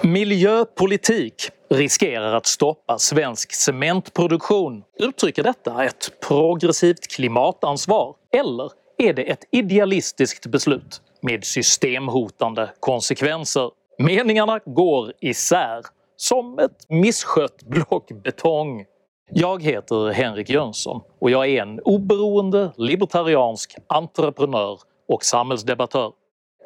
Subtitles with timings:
[0.00, 4.84] Miljöpolitik riskerar att stoppa svensk cementproduktion.
[4.98, 8.14] Uttrycker detta ett progressivt klimatansvar?
[8.32, 13.70] Eller är det ett idealistiskt beslut med systemhotande konsekvenser?
[13.98, 15.82] Meningarna går isär,
[16.16, 18.84] som ett misskött block betong.
[19.30, 26.12] Jag heter Henrik Jönsson och jag är en oberoende libertariansk entreprenör och samhällsdebattör.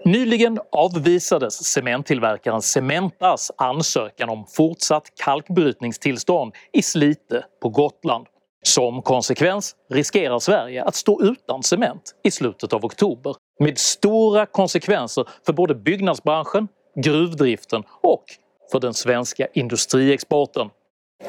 [0.07, 8.27] Nyligen avvisades cementtillverkaren Cementas ansökan om fortsatt kalkbrytningstillstånd i Slite på Gotland.
[8.62, 15.28] Som konsekvens riskerar Sverige att stå utan cement i slutet av oktober med stora konsekvenser
[15.47, 16.69] för både byggnadsbranschen,
[17.05, 18.25] gruvdriften och
[18.73, 20.70] för den svenska industriexporten.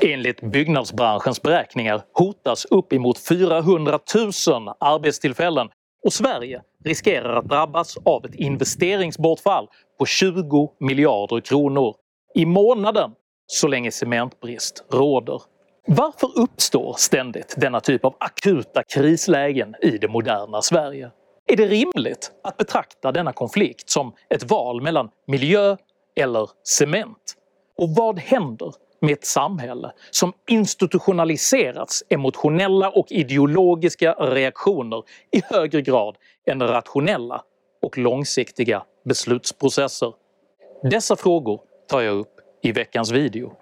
[0.02, 4.32] Enligt byggnadsbranschens beräkningar hotas uppemot 400 000
[4.80, 5.70] arbetstillfällen
[6.06, 9.68] och Sverige riskerar att drabbas av ett investeringsbortfall
[10.00, 11.96] på 20 miljarder kronor
[12.36, 13.12] i månaden
[13.48, 15.42] så länge cementbrist råder.
[15.88, 21.12] Varför uppstår ständigt denna typ av akuta krislägen i det moderna Sverige?
[21.48, 25.78] Är det rimligt att betrakta denna konflikt som ett val mellan miljö
[26.20, 27.36] eller cement?
[27.78, 36.16] Och vad händer med ett samhälle som institutionaliserats emotionella och ideologiska reaktioner i högre grad
[36.48, 37.42] än rationella
[37.82, 40.14] och långsiktiga beslutsprocesser?
[40.84, 43.54] Dessa frågor tar jag upp i veckans video.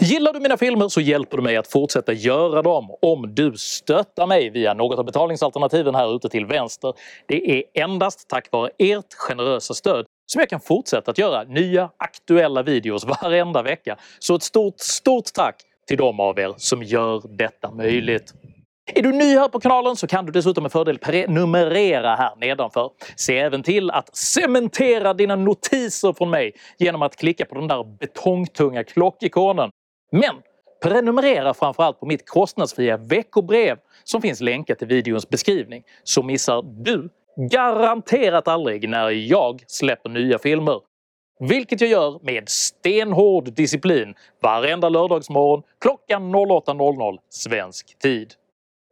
[0.00, 4.26] Gillar du mina filmer så hjälper du mig att fortsätta göra dem om du stöttar
[4.26, 6.94] mig via något av betalningsalternativen här ute till vänster.
[7.26, 11.90] Det är endast tack vare ert generösa stöd som jag kan fortsätta att göra nya
[11.96, 13.96] aktuella videos varenda vecka.
[14.18, 18.34] Så ett stort, stort tack till de av er som gör detta möjligt.
[18.94, 22.90] Är du ny här på kanalen så kan du dessutom med fördel prenumerera här nedanför.
[23.16, 27.84] Se även till att cementera dina notiser från mig genom att klicka på den där
[27.98, 29.70] betongtunga klockikonen.
[30.12, 30.34] Men
[30.82, 37.08] prenumerera framförallt på mitt kostnadsfria veckobrev som finns länkat i videons beskrivning så missar du
[37.36, 40.80] garanterat aldrig när jag släpper nya filmer.
[41.40, 48.34] Vilket jag gör med stenhård disciplin varenda lördagsmorgon klockan 08.00 svensk tid.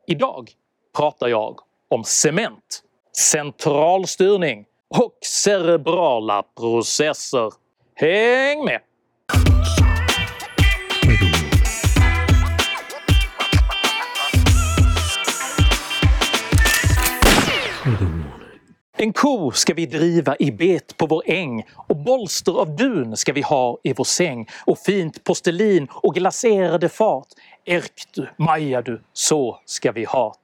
[0.06, 0.50] Idag
[0.96, 1.58] pratar jag
[1.90, 2.82] om cement,
[3.16, 4.64] centralstyrning
[4.98, 7.52] och cerebrala processer.
[7.94, 8.80] Häng med!
[19.04, 23.32] En ko ska vi driva i bet på vår äng och bolster av dun ska
[23.32, 27.26] vi ha i vår säng och fint postelin och glaserade fat.
[27.64, 30.40] Erk du, Maja du, så ska vi hat.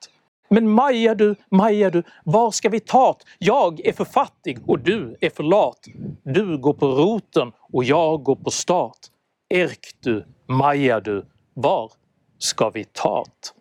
[0.51, 3.25] Men Maja du, Maja du, var ska vi tat?
[3.39, 5.87] Jag är för fattig och du är för lat.
[6.23, 8.99] Du går på roten och jag går på stat.
[9.55, 11.93] Erk du, Maja du, var
[12.39, 13.55] ska vi tat?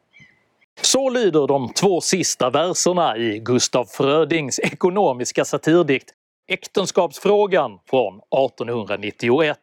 [0.81, 6.13] Så lyder de två sista verserna i Gustaf Frödings ekonomiska satirdikt
[6.47, 9.57] Äktenskapsfrågan från 1891.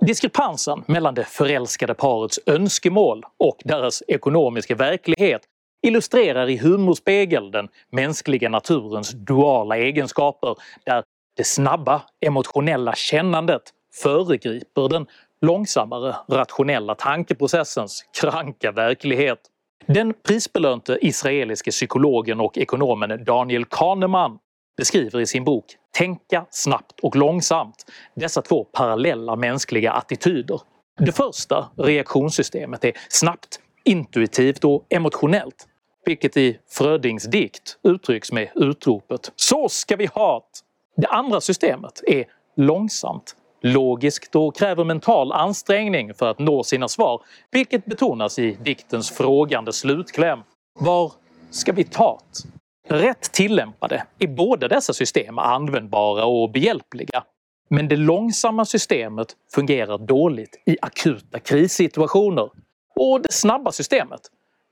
[0.00, 5.42] Diskrepansen mellan det förälskade parets önskemål och deras ekonomiska verklighet
[5.86, 11.02] illustrerar i humorspegel den mänskliga naturens duala egenskaper där
[11.36, 13.62] det snabba emotionella kännandet
[14.02, 15.06] föregriper den
[15.40, 19.38] långsammare rationella tankeprocessens kranka verklighet.
[19.94, 24.38] Den prisbelönte israeliske psykologen och ekonomen Daniel Kahneman
[24.76, 30.60] beskriver i sin bok “Tänka snabbt och långsamt” dessa två parallella mänskliga attityder.
[30.98, 35.66] Det första reaktionssystemet är snabbt, intuitivt och emotionellt
[36.04, 40.62] vilket i Frödings dikt uttrycks med utropet “Så ska vi ha't!”.
[40.96, 42.24] Det andra systemet är
[42.56, 49.10] långsamt, logiskt och kräver mental ansträngning för att nå sina svar, vilket betonas i diktens
[49.10, 50.38] frågande slutkläm.
[50.80, 51.12] Var
[51.50, 52.46] ska vi ta't?”
[52.88, 57.24] Rätt tillämpade är båda dessa system användbara och behjälpliga.
[57.70, 62.50] Men det långsamma systemet fungerar dåligt i akuta krissituationer.
[62.96, 64.20] Och det snabba systemet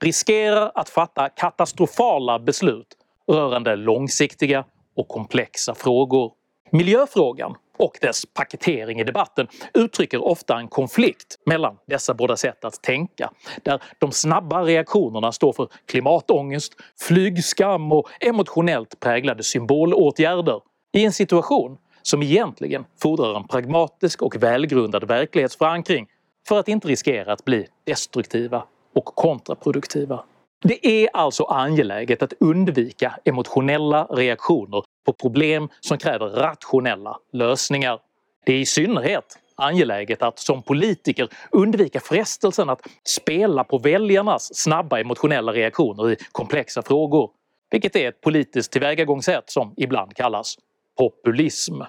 [0.03, 2.87] riskerar att fatta katastrofala beslut
[3.31, 6.31] rörande långsiktiga och komplexa frågor.
[6.71, 12.81] Miljöfrågan och dess paketering i debatten uttrycker ofta en konflikt mellan dessa båda sätt att
[12.81, 13.31] tänka,
[13.63, 20.61] där de snabba reaktionerna står för klimatångest, flygskam och emotionellt präglade symbolåtgärder
[20.93, 26.07] i en situation som egentligen fordrar en pragmatisk och välgrundad verklighetsförankring
[26.47, 28.63] för att inte riskera att bli destruktiva
[28.95, 30.23] och kontraproduktiva.
[30.63, 37.99] Det är alltså angeläget att undvika emotionella reaktioner på problem som kräver rationella lösningar.
[38.45, 44.99] Det är i synnerhet angeläget att som politiker undvika frestelsen att spela på väljarnas snabba
[44.99, 47.31] emotionella reaktioner i komplexa frågor,
[47.71, 50.57] vilket är ett politiskt tillvägagångssätt som ibland kallas
[50.97, 51.81] populism.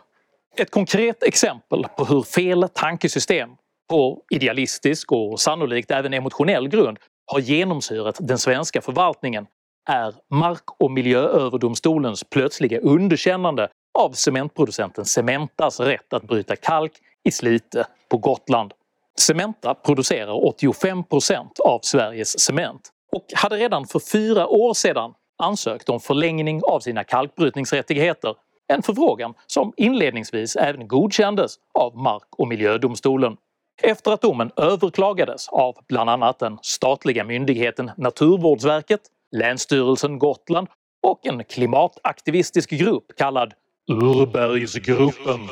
[0.57, 3.51] Ett konkret exempel på hur fel tankesystem
[3.89, 6.99] på idealistisk och sannolikt även emotionell grund
[7.29, 9.47] har genomsyrat den svenska förvaltningen
[9.89, 16.93] är Mark och miljööverdomstolens plötsliga underkännande av cementproducenten Cementas rätt att bryta kalk
[17.25, 18.73] i Slite på Gotland.
[19.19, 26.01] Cementa producerar 85% av Sveriges cement och hade redan för fyra år sedan ansökt om
[26.01, 28.35] förlängning av sina kalkbrytningsrättigheter.
[28.73, 33.37] En förfrågan som inledningsvis även godkändes av Mark och miljödomstolen.
[33.83, 39.01] Efter att domen överklagades av bland annat den statliga myndigheten Naturvårdsverket,
[39.37, 40.69] Länsstyrelsen Gotland
[41.03, 43.55] och en klimataktivistisk grupp kallad
[43.91, 45.49] Urbergsgruppen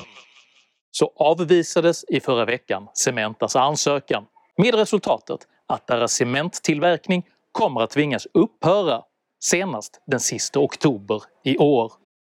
[0.91, 4.27] så avvisades i förra veckan Cementas ansökan
[4.57, 9.03] med resultatet att deras cementtillverkning kommer att tvingas upphöra
[9.45, 11.93] senast den sista oktober i år.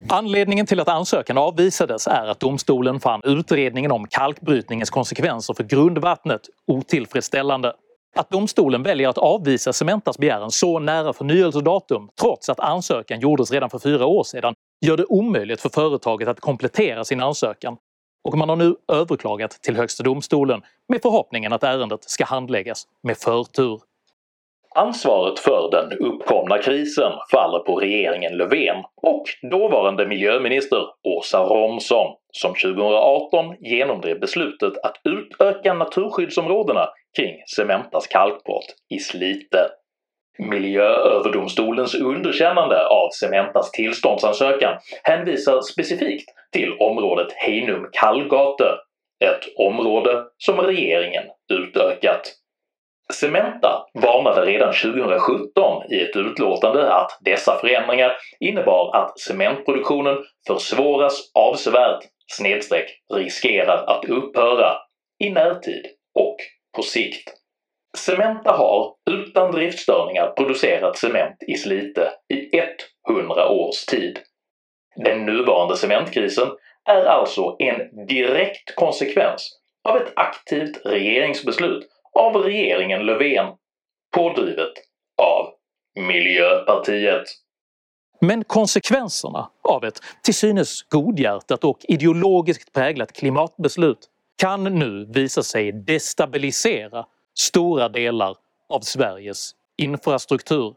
[0.09, 6.41] Anledningen till att ansökan avvisades är att domstolen fann utredningen om kalkbrytningens konsekvenser för grundvattnet
[6.67, 7.73] otillfredsställande.
[8.17, 13.71] Att domstolen väljer att avvisa Cementas begäran så nära förnyelsedatum trots att ansökan gjordes redan
[13.71, 14.55] för fyra år sedan
[14.87, 17.77] gör det omöjligt för företaget att komplettera sin ansökan
[18.29, 23.17] och man har nu överklagat till Högsta domstolen med förhoppningen att ärendet ska handläggas med
[23.17, 23.81] förtur.
[24.79, 30.79] Ansvaret för den uppkomna krisen faller på regeringen Löfven och dåvarande miljöminister
[31.09, 39.69] Åsa Romson som 2018 genomdrev beslutet att utöka naturskyddsområdena kring Cementas kalkbrott i Slite.
[40.39, 48.75] Miljööverdomstolens underkännande av Cementas tillståndsansökan hänvisar specifikt till området Heinum-Kallgate,
[49.25, 52.23] ett område som regeringen utökat.
[53.13, 60.17] Cementa varnade redan 2017 i ett utlåtande att dessa förändringar innebar att cementproduktionen
[60.47, 64.77] försvåras avsevärt snedstreck riskerar att upphöra
[65.19, 66.37] i närtid och
[66.77, 67.35] på sikt.
[67.97, 72.61] Cementa har utan driftstörningar producerat cement i Slite i
[73.11, 74.19] 100 års tid.
[74.97, 76.49] Den nuvarande cementkrisen
[76.89, 81.89] är alltså en direkt konsekvens av ett aktivt regeringsbeslut
[82.19, 83.47] av regeringen Löfven
[84.17, 84.73] pådrivet
[85.23, 85.47] av
[86.07, 87.25] Miljöpartiet.
[88.21, 93.99] Men konsekvenserna av ett till synes godhjärtat och ideologiskt präglat klimatbeslut
[94.39, 97.07] kan nu visa sig destabilisera
[97.39, 98.37] stora delar
[98.69, 100.75] av Sveriges infrastruktur.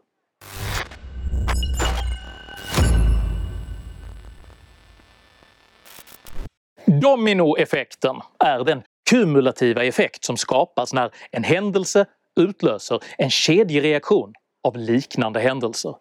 [6.86, 12.06] Dominoeffekten är den kumulativa effekt som skapas när en händelse
[12.40, 14.32] utlöser en kedjereaktion
[14.64, 15.94] av liknande händelser.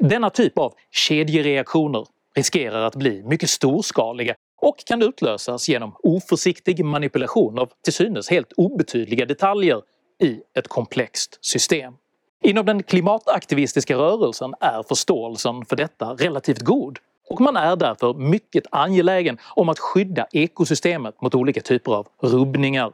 [0.00, 2.06] Denna typ av kedjereaktioner
[2.36, 8.52] riskerar att bli mycket storskaliga och kan utlösas genom oförsiktig manipulation av till synes helt
[8.52, 9.82] obetydliga detaljer
[10.22, 11.94] i ett komplext system.
[12.44, 16.98] Inom den klimataktivistiska rörelsen är förståelsen för detta relativt god
[17.30, 22.92] och man är därför mycket angelägen om att skydda ekosystemet mot olika typer av rubbningar.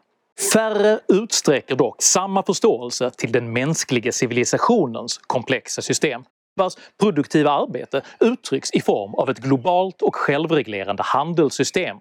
[0.53, 6.25] Färre utsträcker dock samma förståelse till den mänskliga civilisationens komplexa system
[6.57, 11.97] vars produktiva arbete uttrycks i form av ett globalt och självreglerande handelssystem,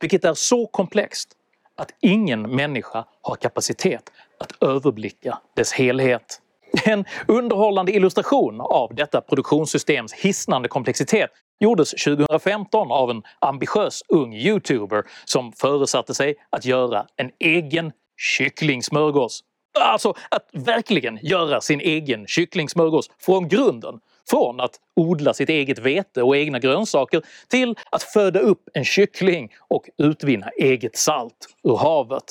[0.00, 1.28] vilket är så komplext
[1.76, 4.10] att ingen människa har kapacitet
[4.40, 6.40] att överblicka dess helhet.
[6.84, 11.30] En underhållande illustration av detta produktionssystems hisnande komplexitet
[11.64, 19.40] gjordes 2015 av en ambitiös ung youtuber som föresatte sig att göra en egen kycklingsmörgås.
[19.80, 24.00] Alltså att verkligen göra sin egen kycklingsmörgås från grunden.
[24.30, 29.52] Från att odla sitt eget vete och egna grönsaker till att föda upp en kyckling
[29.68, 32.24] och utvinna eget salt ur havet.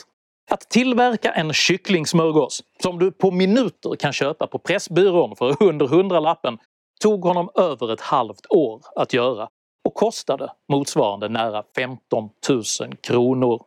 [0.51, 6.57] Att tillverka en kycklingsmörgås som du på minuter kan köpa på Pressbyrån för under hundralappen
[7.03, 9.47] tog honom över ett halvt år att göra
[9.85, 12.63] och kostade motsvarande nära 15 000
[13.01, 13.63] kronor.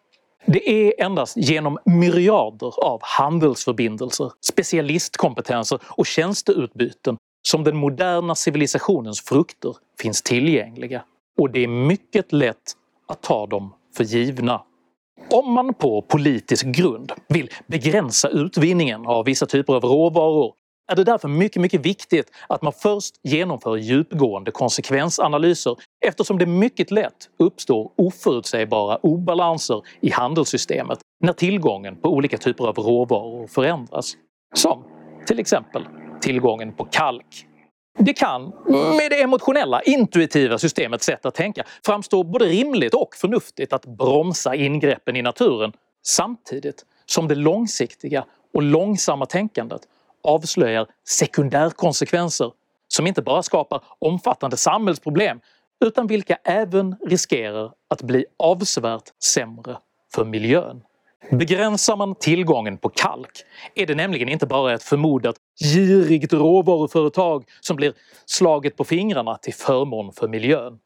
[0.46, 7.16] Det är endast genom myriader av handelsförbindelser, specialistkompetenser och tjänsteutbyten
[7.48, 11.04] som den moderna civilisationens frukter finns tillgängliga.
[11.38, 12.72] Och det är mycket lätt
[13.08, 14.62] att ta dem för givna.
[15.30, 20.54] Om man på politisk grund vill begränsa utvinningen av vissa typer av råvaror
[20.88, 25.76] är det därför mycket, mycket viktigt att man först genomför djupgående konsekvensanalyser
[26.06, 32.74] eftersom det mycket lätt uppstår oförutsägbara obalanser i handelssystemet när tillgången på olika typer av
[32.78, 34.16] råvaror förändras.
[34.54, 34.84] Som
[35.26, 35.82] till exempel
[36.20, 37.46] tillgången på kalk.
[37.98, 43.72] Det kan, med det emotionella, intuitiva systemets sätt att tänka, framstå både rimligt och förnuftigt
[43.72, 45.72] att bromsa ingreppen i naturen
[46.06, 48.24] samtidigt som det långsiktiga
[48.54, 49.80] och långsamma tänkandet
[50.26, 52.52] avslöjar sekundärkonsekvenser
[52.88, 55.40] som inte bara skapar omfattande samhällsproblem
[55.84, 59.76] utan vilka även riskerar att bli avsevärt sämre
[60.14, 60.82] för miljön.
[61.30, 65.36] Begränsar man tillgången på kalk är det nämligen inte bara ett förmodat
[65.74, 67.92] girigt råvaruföretag som blir
[68.26, 70.78] slaget på fingrarna till förmån för miljön.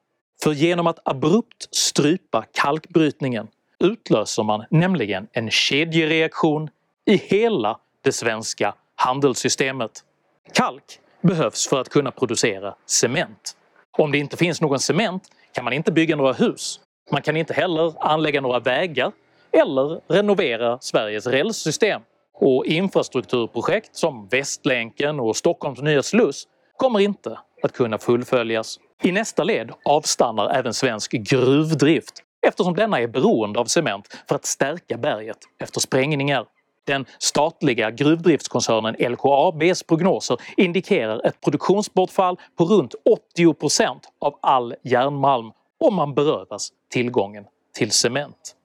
[0.42, 3.48] För genom att abrupt strypa kalkbrytningen
[3.80, 6.70] utlöser man nämligen en kedjereaktion
[7.06, 10.04] i hela det svenska handelssystemet.
[10.52, 13.56] Kalk behövs för att kunna producera cement.
[13.98, 15.22] Om det inte finns någon cement
[15.54, 16.80] kan man inte bygga några hus.
[17.12, 19.12] Man kan inte heller anlägga några vägar
[19.52, 22.02] eller renovera Sveriges rälssystem.
[22.34, 26.44] Och infrastrukturprojekt som Västlänken och Stockholms nya sluss
[26.76, 28.78] kommer inte att kunna fullföljas.
[29.02, 34.44] I nästa led avstannar även svensk gruvdrift eftersom denna är beroende av cement för att
[34.44, 36.46] stärka berget efter sprängningar.
[36.90, 42.94] Den statliga gruvdriftskoncernen LKABs prognoser indikerar ett produktionsbortfall på runt
[43.36, 47.44] 80% av all järnmalm om man berövas tillgången
[47.74, 48.56] till cement.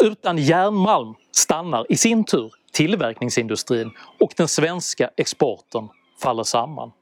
[0.00, 5.88] Utan järnmalm stannar i sin tur tillverkningsindustrin och den svenska exporten
[6.22, 6.92] faller samman.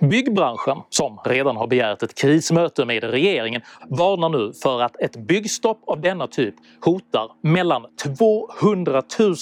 [0.00, 5.82] Byggbranschen, som redan har begärt ett krismöte med regeringen, varnar nu för att ett byggstopp
[5.86, 9.34] av denna typ hotar mellan 200 000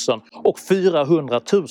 [0.45, 1.67] och 400 000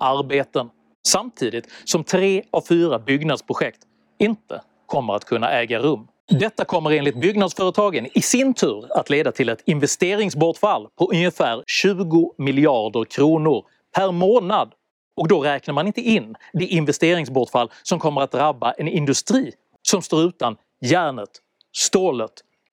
[0.00, 0.68] arbeten
[1.06, 3.78] samtidigt som tre av fyra byggnadsprojekt
[4.18, 6.06] inte kommer att kunna äga rum.
[6.28, 12.34] Detta kommer enligt byggnadsföretagen i sin tur att leda till ett investeringsbortfall på ungefär 20
[12.38, 14.72] miljarder kronor per månad
[15.18, 20.02] och då räknar man inte in det investeringsbortfall som kommer att drabba en industri som
[20.02, 21.28] står utan järnet,
[21.76, 22.32] stålet,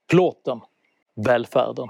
[0.10, 0.62] plåten,
[1.16, 1.88] välfärden.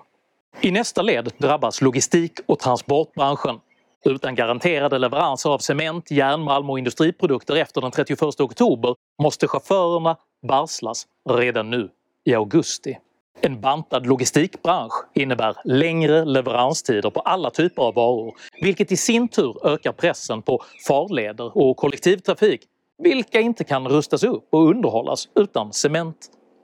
[0.61, 3.59] I nästa led drabbas logistik och transportbranschen.
[4.05, 11.07] Utan garanterade leveranser av cement, järnmalm och industriprodukter efter den 31 oktober måste chaufförerna varslas
[11.29, 11.89] redan nu
[12.23, 12.97] i augusti.
[13.41, 19.67] En bantad logistikbransch innebär längre leveranstider på alla typer av varor vilket i sin tur
[19.67, 22.61] ökar pressen på farleder och kollektivtrafik
[22.97, 26.17] vilka inte kan rustas upp och underhållas utan cement,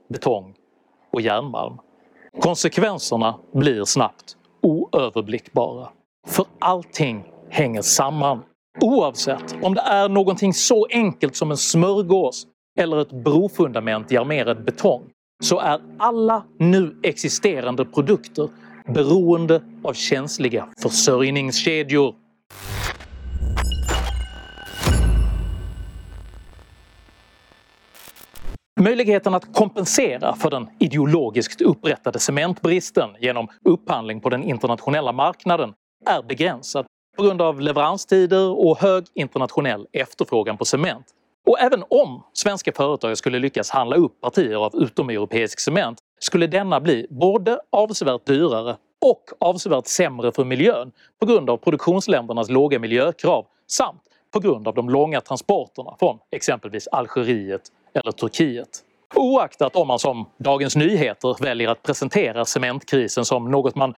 [0.09, 0.53] betong
[1.13, 1.77] och järnmalm.
[2.39, 5.89] Konsekvenserna blir snabbt oöverblickbara.
[6.27, 8.43] För allting hänger samman.
[8.81, 12.47] Oavsett om det är någonting så enkelt som en smörgås
[12.79, 15.01] eller ett brofundament i armerad betong
[15.41, 18.49] så är alla nu existerande produkter
[18.87, 22.15] beroende av känsliga försörjningskedjor.
[28.79, 35.73] Möjligheten att kompensera för den ideologiskt upprättade cementbristen genom upphandling på den internationella marknaden
[36.05, 36.85] är begränsad
[37.17, 41.05] på grund av leveranstider och hög internationell efterfrågan på cement
[41.47, 46.79] och även om svenska företag skulle lyckas handla upp partier av utomeuropeisk cement skulle denna
[46.79, 53.45] bli både avsevärt dyrare och avsevärt sämre för miljön på grund av produktionsländernas låga miljökrav
[53.67, 54.01] samt
[54.33, 57.61] på grund av de långa transporterna från exempelvis Algeriet
[57.93, 58.83] eller Turkiet.
[59.15, 63.93] Oaktat om man som Dagens Nyheter väljer att presentera cementkrisen som något man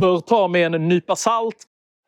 [0.00, 1.56] bör ta med en nypa salt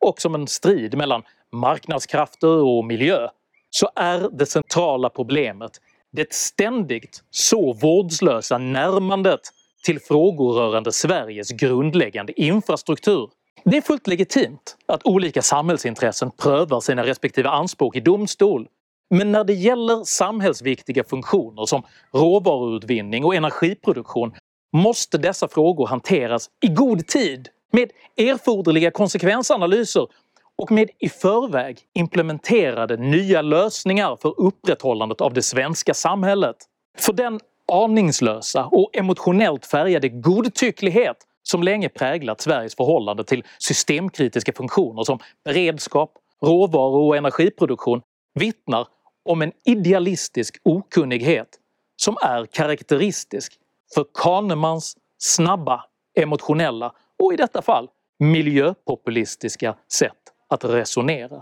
[0.05, 3.27] och som en strid mellan marknadskrafter och miljö
[3.75, 5.71] så är det centrala problemet
[6.11, 9.39] det ständigt så vårdslösa närmandet
[9.85, 13.29] till frågor rörande Sveriges grundläggande infrastruktur.
[13.63, 18.67] Det är fullt legitimt att olika samhällsintressen prövar sina respektive anspråk i domstol.
[19.09, 24.33] Men när det gäller samhällsviktiga funktioner som råvaruutvinning och energiproduktion
[24.73, 30.07] måste dessa frågor hanteras i god tid med erforderliga konsekvensanalyser
[30.57, 36.55] och med i förväg implementerade nya lösningar för upprätthållandet av det svenska samhället.
[36.97, 37.39] För den
[37.71, 46.11] aningslösa och emotionellt färgade godtycklighet som länge präglat Sveriges förhållande till systemkritiska funktioner som beredskap,
[46.41, 48.01] råvaru och energiproduktion
[48.33, 48.87] vittnar
[49.25, 51.47] om en idealistisk okunnighet
[51.95, 53.53] som är karaktäristisk
[53.93, 55.83] för Kahnemans snabba,
[56.17, 56.91] emotionella
[57.23, 61.41] och i detta fall miljöpopulistiska sätt att resonera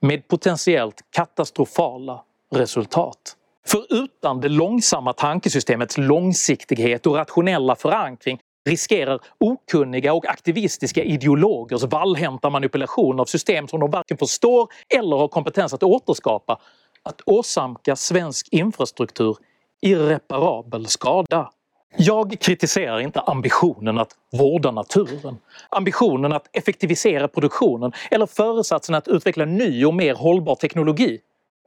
[0.00, 3.36] med potentiellt katastrofala resultat.
[3.66, 12.50] För utan det långsamma tankesystemets långsiktighet och rationella förankring riskerar okunniga och aktivistiska ideologers vallhänta
[12.50, 14.68] manipulation av system som de varken förstår
[14.98, 16.60] eller har kompetens att återskapa
[17.02, 19.36] att åsamka svensk infrastruktur
[19.80, 21.50] irreparabel skada.
[21.96, 29.44] Jag kritiserar inte ambitionen att vårda naturen, ambitionen att effektivisera produktionen eller föresatsen att utveckla
[29.44, 31.20] ny och mer hållbar teknologi.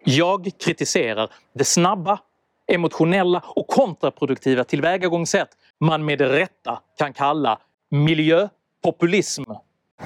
[0.04, 2.20] Jag kritiserar det snabba,
[2.68, 9.44] emotionella och kontraproduktiva tillvägagångssätt man med rätta kan kalla miljöpopulism.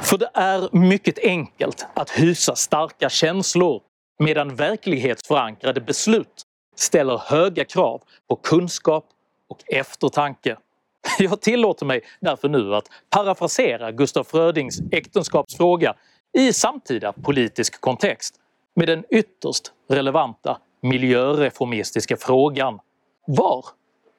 [0.01, 3.81] För det är mycket enkelt att hysa starka känslor
[4.19, 6.43] medan verklighetsförankrade beslut
[6.75, 9.05] ställer höga krav på kunskap
[9.51, 10.57] och eftertanke.
[11.19, 15.95] Jag tillåter mig därför nu att parafrasera Gustaf Frödings äktenskapsfråga
[16.37, 18.35] i samtida politisk kontext
[18.75, 22.79] med den ytterst relevanta miljöreformistiska frågan
[23.27, 23.65] Var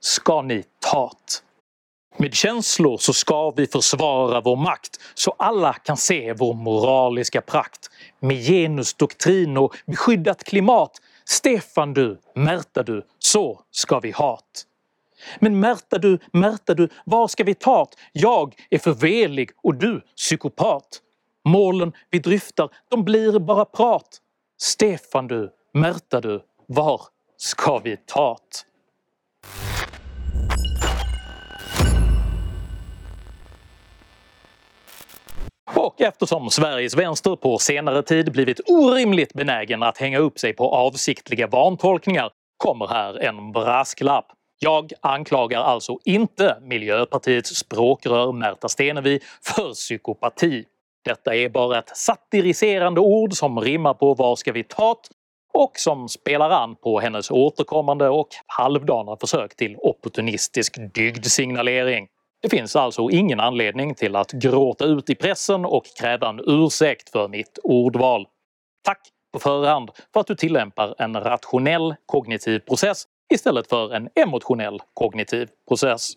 [0.01, 1.43] ska ni tat?
[2.17, 7.91] Med känslor så ska vi försvara vår makt så alla kan se vår moraliska prakt.
[8.21, 14.67] Med genusdoktrin och beskyddat klimat Stefan du, Märta du, så ska vi hat.
[15.39, 17.97] Men Märta du, Märta du, var ska vi tat?
[18.13, 21.01] Jag är för velig och du psykopat.
[21.45, 24.21] Målen vi dryftar, de blir bara prat.
[24.63, 27.01] Stefan du, Märta du, var
[27.37, 28.67] ska vi tat?
[35.75, 40.75] Och eftersom Sveriges vänster på senare tid blivit orimligt benägen att hänga upp sig på
[40.75, 44.27] avsiktliga vantolkningar kommer här en brasklapp.
[44.65, 50.65] Jag anklagar alltså inte Miljöpartiets språkrör Märta Stenevi för psykopati.
[51.05, 55.09] Detta är bara ett satiriserande ord som rimmar på “Var ska vi tat?”
[55.55, 62.09] och som spelar an på hennes återkommande och halvdana försök till opportunistisk dygdsignalering.
[62.43, 67.11] Det finns alltså ingen anledning till att gråta ut i pressen och kräva en ursäkt
[67.11, 68.27] för mitt ordval.
[68.85, 69.01] Tack
[69.33, 75.49] på förhand för att du tillämpar en rationell kognitiv process istället för en emotionell kognitiv
[75.69, 76.13] process.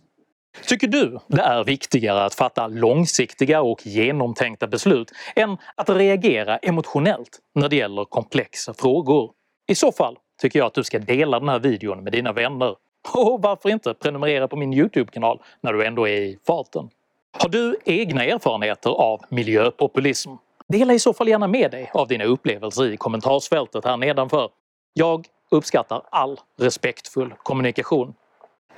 [0.67, 7.39] Tycker du det är viktigare att fatta långsiktiga och genomtänkta beslut än att reagera emotionellt
[7.55, 9.31] när det gäller komplexa frågor?
[9.67, 12.75] I så fall tycker jag att du ska dela den här videon med dina vänner.
[13.13, 16.89] Och varför inte prenumerera på min Youtube-kanal när du ändå är i farten?
[17.37, 20.31] Har du egna erfarenheter av miljöpopulism?
[20.67, 24.49] Dela i så fall gärna med dig av dina upplevelser i kommentarsfältet här nedanför.
[24.93, 28.13] Jag uppskattar all respektfull kommunikation.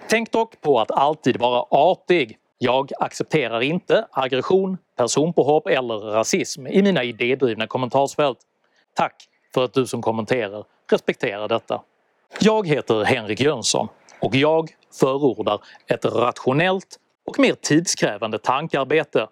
[0.09, 2.37] Tänk dock på att alltid vara artig.
[2.57, 8.37] Jag accepterar inte aggression, personpåhopp eller rasism i mina idédrivna kommentarsfält.
[8.93, 9.15] Tack
[9.53, 11.81] för att du som kommenterar respekterar detta.
[12.39, 13.87] Jag heter Henrik Jönsson
[14.21, 19.27] och jag förordar ett rationellt och mer tidskrävande tankearbete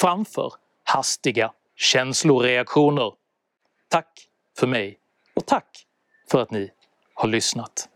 [0.00, 0.52] framför
[0.84, 3.12] hastiga känsloreaktioner.
[3.88, 4.98] Tack för mig
[5.34, 5.86] och tack
[6.32, 6.70] för att ni
[7.14, 7.88] har lyssnat.